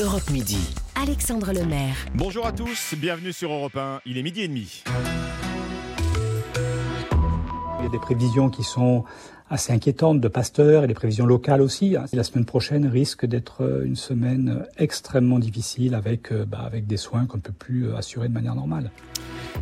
[0.00, 0.58] Europe Midi.
[0.94, 1.96] Alexandre Lemaire.
[2.14, 4.02] Bonjour à tous, bienvenue sur Europe 1.
[4.06, 4.84] Il est midi et demi.
[7.80, 9.02] Il y a des prévisions qui sont
[9.50, 11.96] assez inquiétantes de Pasteur et des prévisions locales aussi.
[12.12, 17.38] La semaine prochaine risque d'être une semaine extrêmement difficile avec, bah, avec des soins qu'on
[17.38, 18.92] ne peut plus assurer de manière normale.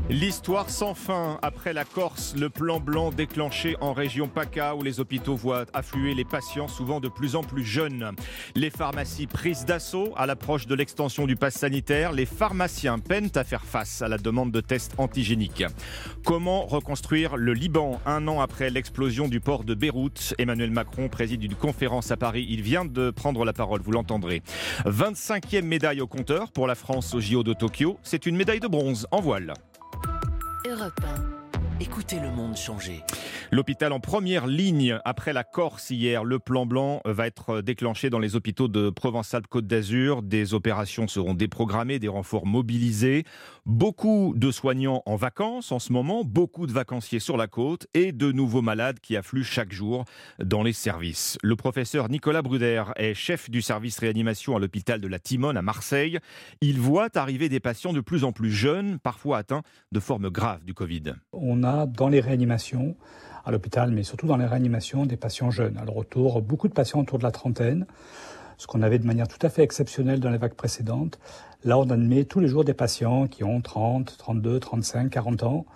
[0.09, 1.39] L'histoire sans fin.
[1.43, 6.15] Après la Corse, le plan blanc déclenché en région PACA où les hôpitaux voient affluer
[6.15, 8.13] les patients souvent de plus en plus jeunes.
[8.55, 12.13] Les pharmacies prises d'assaut à l'approche de l'extension du pass sanitaire.
[12.13, 15.65] Les pharmaciens peinent à faire face à la demande de tests antigéniques.
[16.25, 20.35] Comment reconstruire le Liban un an après l'explosion du port de Beyrouth?
[20.39, 22.47] Emmanuel Macron préside une conférence à Paris.
[22.49, 24.43] Il vient de prendre la parole, vous l'entendrez.
[24.85, 27.99] 25e médaille au compteur pour la France au JO de Tokyo.
[28.05, 29.53] C'est une médaille de bronze en voile.
[30.67, 31.36] Europe 1.
[31.79, 33.03] Écoutez le monde changer.
[33.53, 36.25] L'hôpital en première ligne après la Corse hier.
[36.25, 40.23] Le plan blanc va être déclenché dans les hôpitaux de Provence-Alpes-Côte d'Azur.
[40.23, 43.25] Des opérations seront déprogrammées, des renforts mobilisés.
[43.67, 48.13] Beaucoup de soignants en vacances en ce moment, beaucoup de vacanciers sur la côte et
[48.13, 50.07] de nouveaux malades qui affluent chaque jour
[50.43, 51.37] dans les services.
[51.43, 55.63] Le professeur Nicolas Bruder est chef du service réanimation à l'hôpital de la Timone à
[55.63, 56.21] Marseille.
[56.63, 59.63] Il voit arriver des patients de plus en plus jeunes, parfois atteints
[59.93, 61.15] de formes graves du Covid.
[61.33, 62.95] On a dans les réanimations
[63.45, 65.79] à l'hôpital, mais surtout dans les réanimations, des patients jeunes.
[65.79, 67.87] Alors autour, beaucoup de patients autour de la trentaine,
[68.59, 71.19] ce qu'on avait de manière tout à fait exceptionnelle dans les vagues précédentes.
[71.65, 75.67] Là, on admet tous les jours des patients qui ont 30, 32, 35, 40 ans.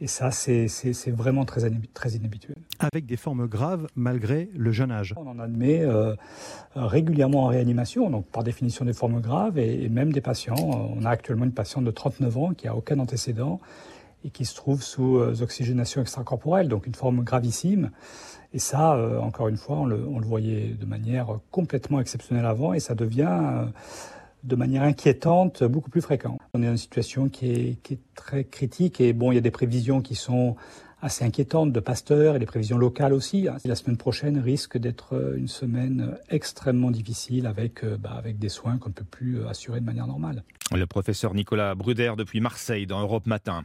[0.00, 0.68] Et ça, c'est
[1.10, 2.56] vraiment très, très inhabituel.
[2.78, 5.12] Avec des formes graves malgré le jeune âge.
[5.16, 6.14] On en admet euh,
[6.76, 10.54] régulièrement en réanimation, donc par définition des formes graves, et, et même des patients.
[10.96, 13.60] On a actuellement une patiente de 39 ans qui a aucun antécédent
[14.24, 17.90] et qui se trouve sous euh, oxygénation extracorporelle, donc une forme gravissime.
[18.52, 22.80] Et ça, euh, encore une fois, on le, voyait de manière complètement exceptionnelle avant, et
[22.80, 23.64] ça devient euh,
[24.44, 26.38] de manière inquiétante beaucoup plus fréquent.
[26.54, 29.50] On est dans une situation qui est, très critique, et bon, il y a des
[29.50, 30.56] prévisions qui sont
[31.00, 33.46] assez inquiétantes de Pasteur et des prévisions locales aussi.
[33.64, 37.52] La semaine prochaine risque d'être une semaine extrêmement difficile
[38.00, 40.42] bah, avec des soins qu'on ne peut plus assurer de manière normale.
[40.74, 43.62] Le professeur Nicolas Bruder depuis Marseille dans Europe Matin.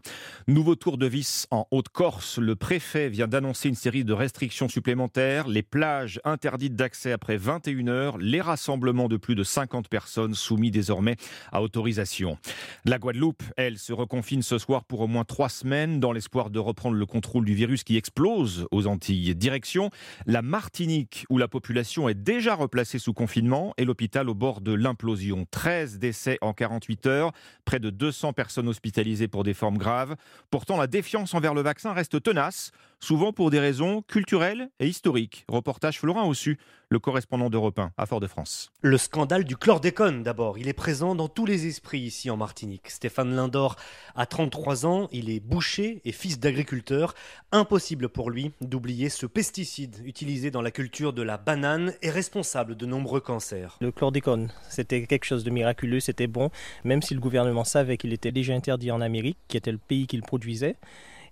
[0.47, 2.37] Nouveau tour de vis en Haute-Corse.
[2.37, 5.49] Le préfet vient d'annoncer une série de restrictions supplémentaires.
[5.49, 8.17] Les plages interdites d'accès après 21 heures.
[8.19, 11.17] Les rassemblements de plus de 50 personnes soumis désormais
[11.51, 12.37] à autorisation.
[12.85, 16.59] La Guadeloupe, elle, se reconfine ce soir pour au moins trois semaines dans l'espoir de
[16.59, 19.35] reprendre le contrôle du virus qui explose aux Antilles.
[19.35, 19.89] Direction
[20.25, 24.71] la Martinique où la population est déjà replacée sous confinement et l'hôpital au bord de
[24.71, 25.45] l'implosion.
[25.51, 27.31] 13 décès en 48 heures,
[27.65, 30.15] près de 200 personnes hospitalisées pour des formes graves.
[30.49, 35.45] Pourtant, la défiance envers le vaccin reste tenace, souvent pour des raisons culturelles et historiques.
[35.47, 36.57] Reportage Florin Ossu,
[36.89, 38.71] le correspondant d'Europe 1 à Fort-de-France.
[38.81, 42.89] Le scandale du chlordécone d'abord, il est présent dans tous les esprits ici en Martinique.
[42.89, 43.75] Stéphane Lindor
[44.15, 47.15] a 33 ans, il est boucher et fils d'agriculteur.
[47.51, 52.75] Impossible pour lui d'oublier ce pesticide utilisé dans la culture de la banane et responsable
[52.75, 53.77] de nombreux cancers.
[53.81, 56.51] Le chlordécone, c'était quelque chose de miraculeux, c'était bon,
[56.83, 60.07] même si le gouvernement savait qu'il était déjà interdit en Amérique, qui était le pays
[60.07, 60.75] qu'il produisait.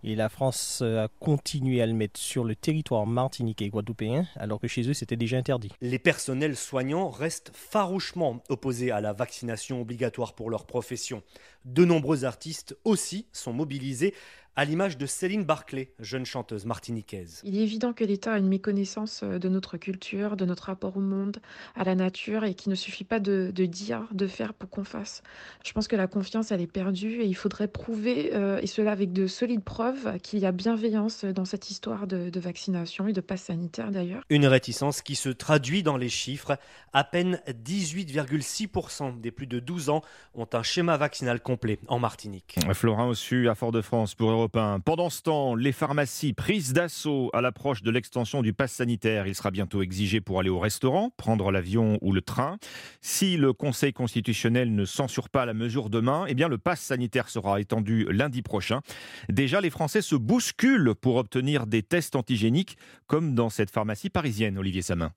[0.04, 4.60] Et la France a continué à le mettre sur le territoire martiniquais et guadeloupéen, alors
[4.60, 5.70] que chez eux c'était déjà interdit.
[5.80, 11.22] Les personnels soignants restent farouchement opposés à la vaccination obligatoire pour leur profession.
[11.66, 14.16] De nombreux artistes aussi sont mobilisés
[14.56, 17.42] à l'image de Céline Barclay, jeune chanteuse martiniquaise.
[17.44, 21.02] Il est évident que l'État a une méconnaissance de notre culture, de notre rapport au
[21.02, 21.38] monde,
[21.76, 24.84] à la nature, et qu'il ne suffit pas de, de, dire, de faire pour qu'on
[24.84, 25.24] fasse.
[25.64, 28.92] Je pense que la confiance, elle est perdue, et il faudrait prouver, euh, et cela
[28.92, 33.14] avec de solides preuves, qu'il y a bienveillance dans cette histoire de, de vaccination et
[33.14, 34.24] de passe sanitaire d'ailleurs.
[34.30, 36.58] Une réticence qui se traduit dans les chiffres.
[36.94, 40.02] À peine 18,6% des plus de 12 ans
[40.36, 42.58] ont un schéma vaccinal complet en Martinique.
[42.74, 44.80] Florin Ossu à Fort-de-France pour Europe 1.
[44.80, 49.28] Pendant ce temps, les pharmacies prises d'assaut à l'approche de l'extension du pass sanitaire.
[49.28, 52.58] Il sera bientôt exigé pour aller au restaurant, prendre l'avion ou le train.
[53.02, 57.30] Si le Conseil constitutionnel ne censure pas la mesure demain, eh bien le pass sanitaire
[57.30, 58.82] sera étendu lundi prochain.
[59.30, 64.58] Déjà, les Français se bousculent pour obtenir des tests antigéniques, comme dans cette pharmacie parisienne,
[64.58, 65.12] Olivier Samin.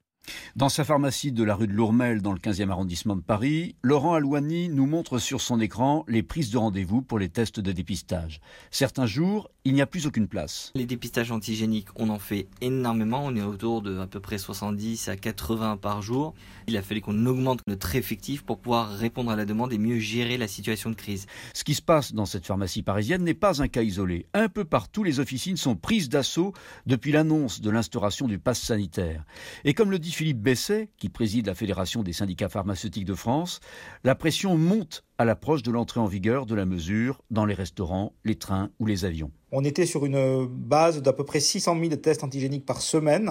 [0.56, 4.14] Dans sa pharmacie de la rue de Lourmel, dans le 15e arrondissement de Paris, Laurent
[4.14, 8.40] Alouani nous montre sur son écran les prises de rendez-vous pour les tests de dépistage.
[8.70, 10.72] Certains jours, il n'y a plus aucune place.
[10.74, 13.24] Les dépistages antigéniques, on en fait énormément.
[13.24, 16.34] On est autour de à peu près 70 à 80 par jour.
[16.68, 19.98] Il a fallu qu'on augmente notre effectif pour pouvoir répondre à la demande et mieux
[19.98, 21.26] gérer la situation de crise.
[21.52, 24.26] Ce qui se passe dans cette pharmacie parisienne n'est pas un cas isolé.
[24.34, 26.52] Un peu partout, les officines sont prises d'assaut
[26.86, 29.24] depuis l'annonce de l'instauration du pass sanitaire.
[29.64, 33.58] Et comme le dit Philippe Besset, qui préside la Fédération des syndicats pharmaceutiques de France,
[34.04, 38.12] la pression monte à l'approche de l'entrée en vigueur de la mesure dans les restaurants,
[38.24, 39.32] les trains ou les avions.
[39.50, 43.30] On était sur une base d'à peu près 600 000 tests antigéniques par semaine.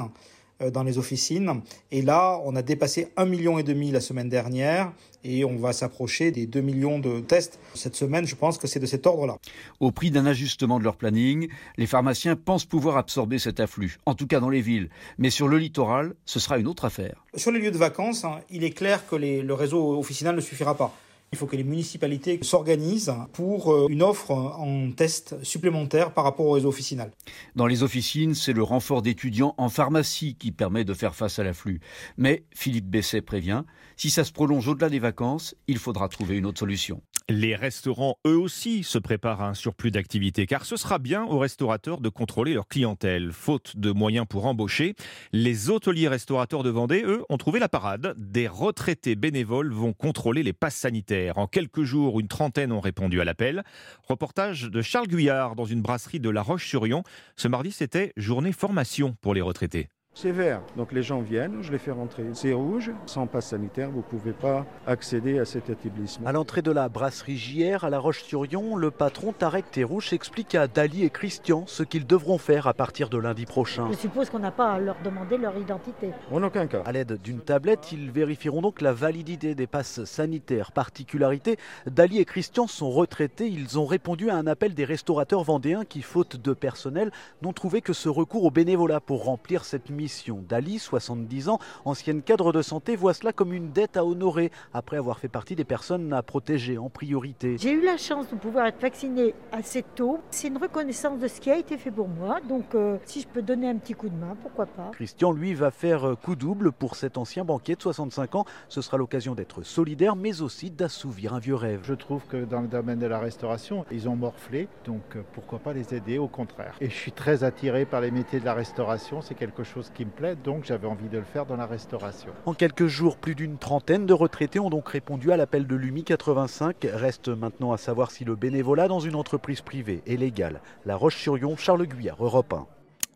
[0.64, 1.62] Euh, dans les officines.
[1.92, 4.92] Et là, on a dépassé 1,5 million et demi la semaine dernière
[5.24, 8.26] et on va s'approcher des 2 millions de tests cette semaine.
[8.26, 9.38] Je pense que c'est de cet ordre-là.
[9.80, 14.16] Au prix d'un ajustement de leur planning, les pharmaciens pensent pouvoir absorber cet afflux, en
[14.16, 14.90] tout cas dans les villes.
[15.18, 17.24] Mais sur le littoral, ce sera une autre affaire.
[17.36, 20.76] Sur les lieux de vacances, hein, il est clair que le réseau officinal ne suffira
[20.76, 20.96] pas.
[21.34, 26.46] Il faut que les municipalités s'organisent pour euh, une offre en test supplémentaire par rapport
[26.46, 27.10] au réseau officinal.
[27.56, 31.44] Dans les officines, c'est le renfort d'étudiants en pharmacie qui permet de faire face à
[31.44, 31.80] l'afflux.
[32.18, 33.64] Mais Philippe Besset prévient,
[33.98, 37.02] si ça se prolonge au-delà des vacances, il faudra trouver une autre solution.
[37.30, 41.40] Les restaurants, eux aussi, se préparent à un surplus d'activité, car ce sera bien aux
[41.40, 43.32] restaurateurs de contrôler leur clientèle.
[43.32, 44.96] Faute de moyens pour embaucher,
[45.32, 48.14] les hôteliers restaurateurs de Vendée, eux, ont trouvé la parade.
[48.18, 51.38] Des retraités bénévoles vont contrôler les passes sanitaires.
[51.38, 53.64] En quelques jours, une trentaine ont répondu à l'appel.
[54.04, 57.04] Reportage de Charles Guyard dans une brasserie de La Roche-sur-Yon.
[57.38, 59.88] Ce mardi, c'était journée formation pour les retraités.
[60.16, 62.24] C'est vert, donc les gens viennent, je les fais rentrer.
[62.34, 66.28] C'est rouge, sans passe sanitaire, vous ne pouvez pas accéder à cet établissement.
[66.28, 70.68] À l'entrée de la brasserie JR à La Roche-sur-Yon, le patron Tarek Terrouche explique à
[70.68, 73.88] Dali et Christian ce qu'ils devront faire à partir de lundi prochain.
[73.90, 76.12] Je suppose qu'on n'a pas à leur demander leur identité.
[76.32, 76.84] En aucun cas.
[76.86, 80.74] À l'aide d'une tablette, ils vérifieront donc la validité des passes sanitaires.
[80.74, 81.58] Particularité,
[81.88, 83.48] Dali et Christian sont retraités.
[83.48, 87.12] Ils ont répondu à un appel des restaurateurs vendéens qui, faute de personnel,
[87.42, 90.03] n'ont trouvé que ce recours au bénévolat pour remplir cette mission
[90.48, 94.98] Dali, 70 ans, ancienne cadre de santé, voit cela comme une dette à honorer après
[94.98, 97.58] avoir fait partie des personnes à protéger en priorité.
[97.60, 100.20] J'ai eu la chance de pouvoir être vaccinée assez tôt.
[100.32, 102.40] C'est une reconnaissance de ce qui a été fait pour moi.
[102.48, 104.92] Donc euh, si je peux donner un petit coup de main, pourquoi pas.
[104.94, 108.46] Christian, lui, va faire euh, coup double pour cet ancien banquier de 65 ans.
[108.70, 111.82] Ce sera l'occasion d'être solidaire, mais aussi d'assouvir un vieux rêve.
[111.84, 114.68] Je trouve que dans le domaine de la restauration, ils ont morflé.
[114.86, 116.76] Donc euh, pourquoi pas les aider au contraire.
[116.82, 119.22] Et je suis très attiré par les métiers de la restauration.
[119.22, 122.32] C'est quelque chose qui me plaît, donc j'avais envie de le faire dans la restauration.
[122.46, 126.04] En quelques jours, plus d'une trentaine de retraités ont donc répondu à l'appel de l'UMI
[126.04, 126.88] 85.
[126.94, 130.62] Reste maintenant à savoir si le bénévolat dans une entreprise privée est légal.
[130.86, 132.68] La Roche-sur-Yon, Charles Guyard, Europe 1.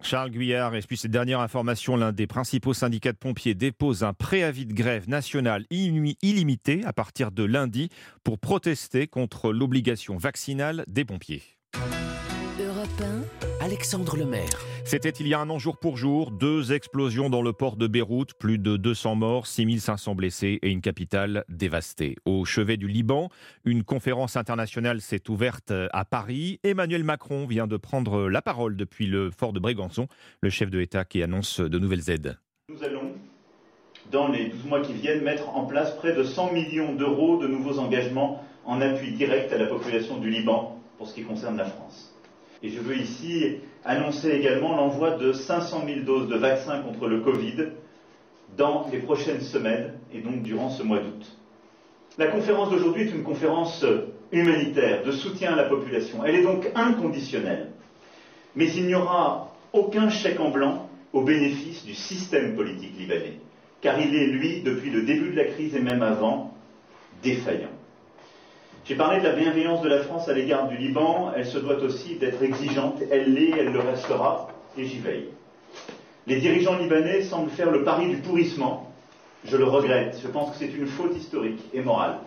[0.02, 4.14] Charles Guyard, et puis cette dernière information, l'un des principaux syndicats de pompiers dépose un
[4.14, 7.90] préavis de grève nationale illimité à partir de lundi
[8.24, 11.42] pour protester contre l'obligation vaccinale des pompiers.
[12.60, 13.37] Europe 1,
[13.68, 14.66] Alexandre Lemaire.
[14.86, 17.86] C'était il y a un an jour pour jour, deux explosions dans le port de
[17.86, 22.16] Beyrouth, plus de 200 morts, 6500 blessés et une capitale dévastée.
[22.24, 23.28] Au chevet du Liban,
[23.66, 26.62] une conférence internationale s'est ouverte à Paris.
[26.64, 30.08] Emmanuel Macron vient de prendre la parole depuis le fort de Brégançon,
[30.40, 32.38] le chef de l'État qui annonce de nouvelles aides.
[32.70, 33.16] Nous allons,
[34.14, 37.48] dans les 12 mois qui viennent, mettre en place près de 100 millions d'euros de
[37.48, 41.66] nouveaux engagements en appui direct à la population du Liban pour ce qui concerne la
[41.66, 42.07] France.
[42.64, 47.22] Et je veux ici annoncer également l'envoi de 500 000 doses de vaccins contre le
[47.22, 47.70] Covid
[48.58, 51.38] dans les prochaines semaines et donc durant ce mois d'août.
[52.18, 53.86] La conférence d'aujourd'hui est une conférence
[54.32, 56.26] humanitaire de soutien à la population.
[56.26, 57.70] Elle est donc inconditionnelle.
[58.56, 63.40] Mais il n'y aura aucun chèque en blanc au bénéfice du système politique libanais,
[63.82, 66.54] car il est, lui, depuis le début de la crise et même avant,
[67.22, 67.77] défaillant.
[68.88, 71.34] J'ai parlé de la bienveillance de la France à l'égard du Liban.
[71.36, 73.02] Elle se doit aussi d'être exigeante.
[73.12, 75.28] Elle l'est, elle le restera, et j'y veille.
[76.26, 78.90] Les dirigeants libanais semblent faire le pari du pourrissement.
[79.44, 80.18] Je le regrette.
[80.24, 82.20] Je pense que c'est une faute historique et morale.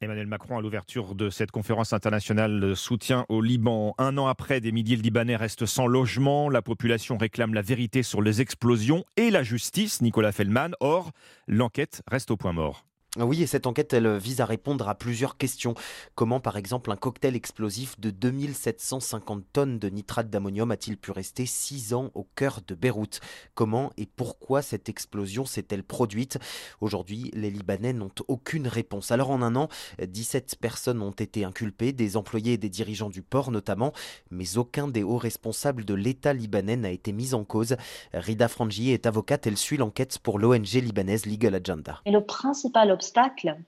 [0.00, 3.94] Emmanuel Macron à l'ouverture de cette conférence internationale de soutien au Liban.
[3.96, 6.50] Un an après, des milliers de Libanais restent sans logement.
[6.50, 10.72] La population réclame la vérité sur les explosions et la justice, Nicolas Fellman.
[10.80, 11.12] Or,
[11.46, 12.86] l'enquête reste au point mort.
[13.18, 15.74] Oui, et cette enquête, elle vise à répondre à plusieurs questions.
[16.14, 21.46] Comment, par exemple, un cocktail explosif de 2750 tonnes de nitrate d'ammonium a-t-il pu rester
[21.46, 23.20] 6 ans au cœur de Beyrouth?
[23.54, 26.38] Comment et pourquoi cette explosion s'est-elle produite?
[26.82, 29.10] Aujourd'hui, les Libanais n'ont aucune réponse.
[29.10, 29.68] Alors, en un an,
[29.98, 33.92] 17 personnes ont été inculpées, des employés et des dirigeants du port notamment,
[34.30, 37.76] mais aucun des hauts responsables de l'État libanais n'a été mis en cause.
[38.12, 42.02] Rida Frangi est avocate, elle suit l'enquête pour l'ONG libanaise Legal Agenda.
[42.04, 42.90] Et le principal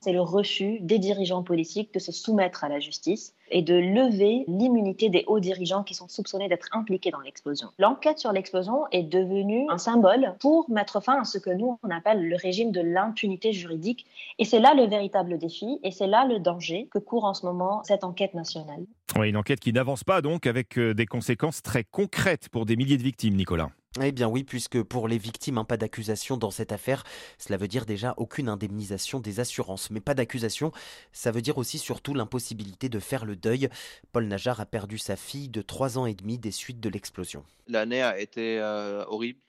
[0.01, 4.43] c'est le refus des dirigeants politiques de se soumettre à la justice et de lever
[4.47, 7.69] l'immunité des hauts dirigeants qui sont soupçonnés d'être impliqués dans l'explosion.
[7.79, 11.89] L'enquête sur l'explosion est devenue un symbole pour mettre fin à ce que nous, on
[11.89, 14.05] appelle le régime de l'impunité juridique.
[14.37, 17.45] Et c'est là le véritable défi et c'est là le danger que court en ce
[17.45, 18.85] moment cette enquête nationale.
[19.17, 22.75] Oui, une enquête qui n'avance pas donc avec euh, des conséquences très concrètes pour des
[22.75, 23.69] milliers de victimes, Nicolas.
[23.99, 27.03] Eh bien oui, puisque pour les victimes, hein, pas d'accusation dans cette affaire,
[27.39, 29.89] cela veut dire déjà aucune indemnisation des assurances.
[29.89, 30.71] Mais pas d'accusation,
[31.11, 33.67] ça veut dire aussi surtout l'impossibilité de faire le deuil.
[34.11, 37.43] Paul Najar a perdu sa fille de 3 ans et demi des suites de l'explosion.
[37.67, 39.39] L'année a été euh, horrible.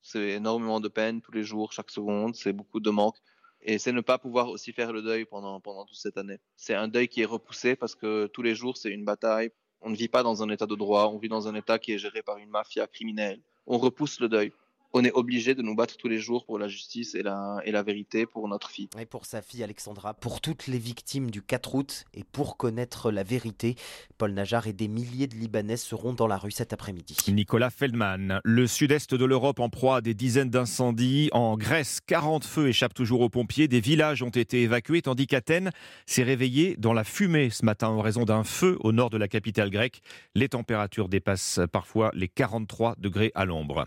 [0.00, 2.36] C'est énormément de peine tous les jours, chaque seconde.
[2.36, 3.16] C'est beaucoup de manque.
[3.62, 6.38] Et c'est ne pas pouvoir aussi faire le deuil pendant, pendant toute cette année.
[6.54, 9.50] C'est un deuil qui est repoussé parce que tous les jours, c'est une bataille.
[9.80, 11.92] On ne vit pas dans un état de droit, on vit dans un état qui
[11.92, 14.52] est géré par une mafia criminelle on repousse le deuil
[14.92, 17.72] on est obligé de nous battre tous les jours pour la justice et la, et
[17.72, 18.88] la vérité pour notre fille.
[18.98, 23.10] Et pour sa fille Alexandra, pour toutes les victimes du 4 août et pour connaître
[23.10, 23.76] la vérité,
[24.16, 27.16] Paul Najar et des milliers de Libanais seront dans la rue cet après-midi.
[27.28, 31.28] Nicolas Feldman, le sud-est de l'Europe en proie à des dizaines d'incendies.
[31.32, 33.68] En Grèce, 40 feux échappent toujours aux pompiers.
[33.68, 35.70] Des villages ont été évacués, tandis qu'Athènes
[36.06, 39.28] s'est réveillée dans la fumée ce matin en raison d'un feu au nord de la
[39.28, 40.00] capitale grecque.
[40.34, 43.84] Les températures dépassent parfois les 43 degrés à l'ombre.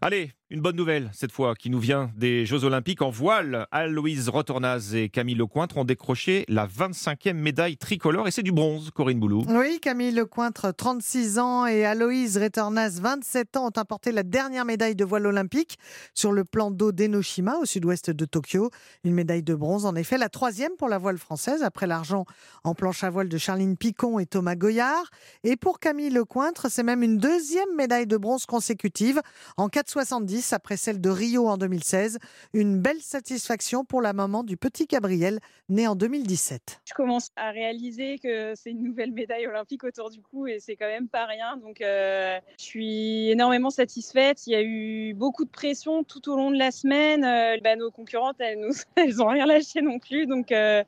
[0.00, 3.66] Allez, une bonne nouvelle cette fois qui nous vient des Jeux Olympiques en voile.
[3.72, 8.92] Aloïse Rotornaz et Camille Lecointre ont décroché la 25e médaille tricolore et c'est du bronze,
[8.94, 9.44] Corinne Boulou.
[9.48, 14.94] Oui, Camille Lecointre, 36 ans et Aloïse Rotornaz, 27 ans, ont apporté la dernière médaille
[14.94, 15.78] de voile olympique
[16.14, 18.70] sur le plan d'eau d'Enoshima au sud-ouest de Tokyo.
[19.02, 22.24] Une médaille de bronze, en effet, la troisième pour la voile française après l'argent
[22.62, 25.10] en planche à voile de Charline Picon et Thomas Goyard.
[25.42, 29.20] Et pour Camille Lecointre, c'est même une deuxième médaille de bronze consécutive
[29.56, 32.18] en 4,70 après celle de Rio en 2016.
[32.52, 36.80] Une belle satisfaction pour la maman du petit Gabriel, né en 2017.
[36.84, 40.76] Je commence à réaliser que c'est une nouvelle médaille olympique autour du cou et c'est
[40.76, 41.56] quand même pas rien.
[41.56, 44.46] Donc euh, je suis énormément satisfaite.
[44.46, 47.24] Il y a eu beaucoup de pression tout au long de la semaine.
[47.24, 50.26] Euh, bah, nos concurrentes, elles, nous, elles ont rien lâché non plus.
[50.26, 50.84] Donc euh,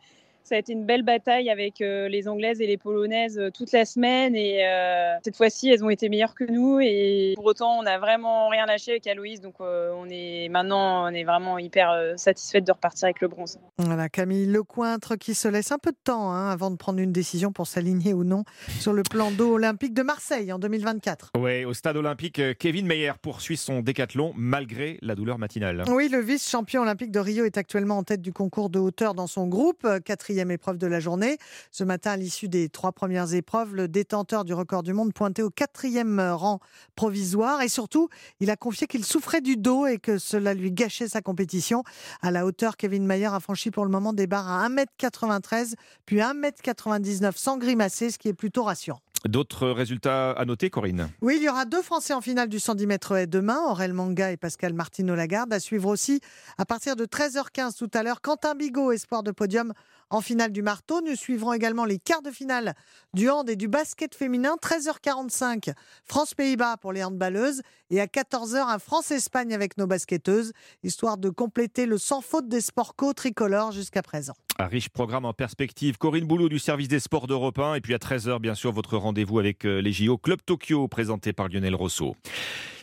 [0.48, 3.70] ça a été une belle bataille avec euh, les Anglaises et les Polonaises euh, toute
[3.72, 4.34] la semaine.
[4.34, 6.80] Et euh, cette fois-ci, elles ont été meilleures que nous.
[6.80, 9.40] Et pour autant, on n'a vraiment rien lâché avec Aloïse.
[9.42, 13.58] Donc on est maintenant, on est vraiment hyper satisfaite de repartir avec le bronze.
[13.78, 17.12] Voilà, Camille Lecointre qui se laisse un peu de temps hein, avant de prendre une
[17.12, 18.44] décision pour s'aligner ou non
[18.80, 21.32] sur le plan d'eau olympique de Marseille en 2024.
[21.38, 25.84] Oui, au stade olympique, Kevin Meyer poursuit son décathlon malgré la douleur matinale.
[25.88, 29.26] Oui, le vice-champion olympique de Rio est actuellement en tête du concours de hauteur dans
[29.26, 31.38] son groupe, quatrième épreuve de la journée.
[31.70, 35.42] Ce matin, à l'issue des trois premières épreuves, le détenteur du record du monde pointait
[35.42, 36.60] au quatrième rang
[36.94, 38.08] provisoire et surtout,
[38.40, 41.82] il a confié qu'il souffrait du dos et que cela lui gâchait sa compétition.
[42.22, 45.74] À la hauteur, Kevin Mayer a franchi pour le moment des barres à 1m93
[46.06, 49.00] puis 1m99 sans grimacer, ce qui est plutôt rassurant.
[49.24, 51.10] D'autres résultats à noter, Corinne?
[51.22, 54.30] Oui, il y aura deux Français en finale du 110 mètres haies demain, Aurel Manga
[54.30, 55.52] et Pascal Martino Lagarde.
[55.52, 56.20] À suivre aussi
[56.56, 59.72] à partir de 13h15 tout à l'heure, Quentin Bigot, espoir de podium
[60.10, 61.00] en finale du marteau.
[61.00, 62.74] Nous suivrons également les quarts de finale
[63.12, 64.56] du hand et du basket féminin.
[64.62, 65.72] 13h45,
[66.04, 67.62] France-Pays-Bas pour les handballeuses.
[67.90, 70.52] Et à 14h, un France-Espagne avec nos basketteuses,
[70.84, 74.34] histoire de compléter le sans faute des sports co tricolores jusqu'à présent.
[74.60, 75.98] Un riche programme en perspective.
[75.98, 77.74] Corinne Boulot du service des sports d'Europe 1.
[77.74, 81.32] Et puis à 13h, bien sûr, votre rendez-vous avec euh, les JO Club Tokyo, présenté
[81.32, 82.16] par Lionel Rousseau.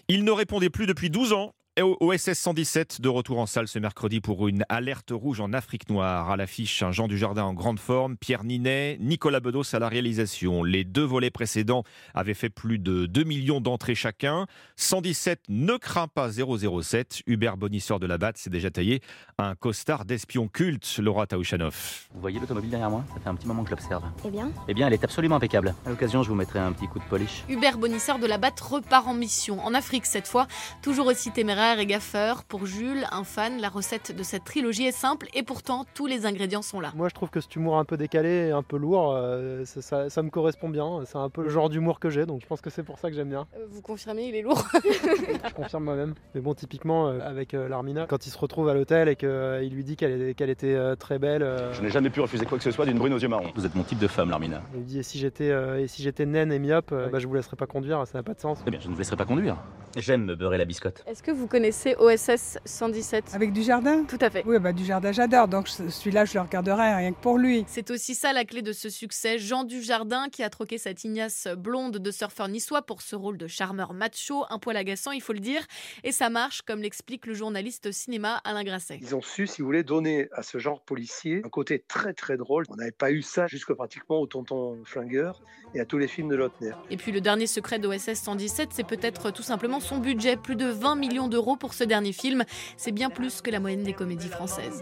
[0.07, 1.51] Il ne répondait plus depuis 12 ans
[1.81, 6.31] OSS 117 de retour en salle ce mercredi pour une alerte rouge en Afrique noire.
[6.31, 10.63] À l'affiche, un Jean Dujardin en grande forme, Pierre Ninet, Nicolas Bedos à la réalisation.
[10.63, 14.45] Les deux volets précédents avaient fait plus de 2 millions d'entrées chacun.
[14.77, 17.23] 117 ne craint pas 007.
[17.27, 19.01] Hubert Bonisseur de la Batte s'est déjà taillé
[19.37, 22.07] un costard d'espion culte, Laura Taouchanov.
[22.13, 23.03] Vous voyez l'automobile derrière moi?
[23.13, 24.03] Ça fait un petit moment que je l'observe.
[24.23, 24.49] Eh bien?
[24.69, 25.75] Eh bien, elle est absolument impeccable.
[25.85, 27.43] À l'occasion, je vous mettrai un petit coup de polish.
[27.49, 29.59] Hubert Bonisseur de la Batte repart en mission.
[29.59, 30.47] En Afrique cette fois,
[30.81, 32.43] toujours aussi téméraire et gaffeur.
[32.43, 36.27] Pour Jules, un fan, la recette de cette trilogie est simple et pourtant tous les
[36.27, 36.93] ingrédients sont là.
[36.95, 40.09] Moi je trouve que cet humour un peu décalé et un peu lourd, euh, ça,
[40.09, 41.01] ça, me correspond bien.
[41.05, 43.09] C'est un peu le genre d'humour que j'ai, donc je pense que c'est pour ça
[43.09, 43.47] que j'aime bien.
[43.57, 46.13] Euh, vous confirmez, il est lourd Je confirme moi-même.
[46.35, 49.83] Mais bon, typiquement euh, avec l'Armina, quand il se retrouve à l'hôtel et qu'il lui
[49.83, 51.45] dit qu'elle était très belle.
[51.73, 53.51] Je n'ai jamais pu refuser quoi que ce soit d'une brune aux yeux marrons.
[53.55, 54.61] Vous êtes mon type de femme, l'Armina.
[54.73, 57.33] Il lui dit et si j'étais et si j'étais naine et myope, bah, je vous
[57.33, 58.59] laisserai pas conduire, ça n'a pas de sens.
[58.67, 59.57] Eh bien, je ne vous laisserai pas conduire.
[59.97, 61.03] J'aime me beurrer la biscotte.
[61.07, 63.31] Est-ce que vous connaissez OSS 117.
[63.33, 64.43] Avec du jardin Tout à fait.
[64.45, 65.47] Oui, bah, du jardin, j'adore.
[65.47, 67.63] Donc celui-là, je le regarderai rien que pour lui.
[67.65, 69.39] C'est aussi ça la clé de ce succès.
[69.39, 73.47] Jean Dujardin qui a troqué sa tignasse blonde de surfeur niçois pour ce rôle de
[73.47, 75.61] charmeur macho, un poil agaçant, il faut le dire.
[76.03, 78.99] Et ça marche, comme l'explique le journaliste cinéma Alain Grasset.
[79.01, 82.35] Ils ont su, si vous voulez, donner à ce genre policier un côté très très
[82.35, 82.65] drôle.
[82.67, 85.41] On n'avait pas eu ça jusque pratiquement au Tonton Flingueur
[85.73, 86.71] et à tous les films de Lautner.
[86.89, 90.35] Et puis le dernier secret d'OSS 117, c'est peut-être tout simplement son budget.
[90.35, 92.43] Plus de 20 millions d'euros pour ce dernier film.
[92.77, 94.81] C'est bien plus que la moyenne des comédies françaises.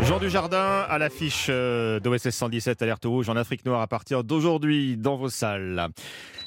[0.00, 4.96] Jean Dujardin à l'affiche euh, d'OSS 117 Alerte Rouge en Afrique Noire à partir d'aujourd'hui
[4.96, 5.88] dans vos salles.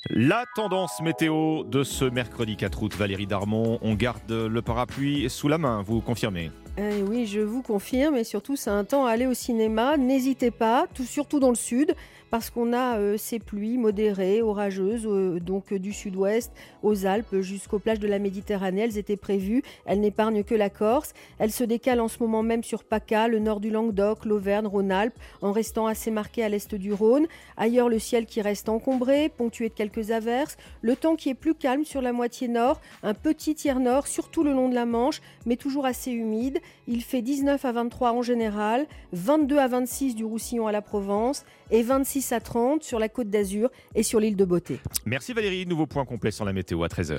[0.09, 5.47] La tendance météo de ce mercredi 4 août, Valérie Darmon, on garde le parapluie sous
[5.47, 6.51] la main, vous confirmez?
[6.77, 9.97] Eh oui, je vous confirme, et surtout c'est un temps à aller au cinéma.
[9.97, 11.95] N'hésitez pas, tout, surtout dans le sud
[12.29, 16.51] parce qu'on a euh, ces pluies modérées, orageuses, euh, donc euh, du sud-ouest
[16.83, 18.81] aux Alpes jusqu'aux plages de la Méditerranée.
[18.81, 21.13] Elles étaient prévues, elles n'épargnent que la Corse.
[21.39, 25.17] Elles se décalent en ce moment même sur PACA, le nord du Languedoc, l'Auvergne, Rhône-Alpes,
[25.41, 27.27] en restant assez marqué à l'est du Rhône.
[27.57, 30.57] Ailleurs, le ciel qui reste encombré, ponctué de quelques averses.
[30.81, 34.43] Le temps qui est plus calme sur la moitié nord, un petit tiers nord, surtout
[34.43, 36.59] le long de la Manche, mais toujours assez humide.
[36.87, 41.45] Il fait 19 à 23 en général, 22 à 26 du Roussillon à la Provence
[41.71, 41.81] et
[42.15, 44.79] 26 à 30 sur la côte d'Azur et sur l'île de Beauté.
[45.05, 47.13] Merci Valérie, nouveau point complet sur la météo à 13h.